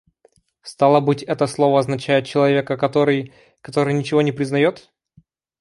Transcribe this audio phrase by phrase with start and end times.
[0.63, 3.35] Стало быть, это слово означает человека, который...
[3.61, 4.89] который ничего не признает?